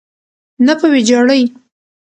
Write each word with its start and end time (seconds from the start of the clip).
نه 0.65 0.73
په 0.79 0.85
ویجاړۍ. 0.93 1.43